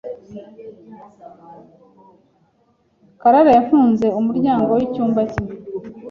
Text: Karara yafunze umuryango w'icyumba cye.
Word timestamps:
Karara 3.21 3.51
yafunze 3.57 4.07
umuryango 4.19 4.69
w'icyumba 4.77 5.21
cye. 5.31 5.41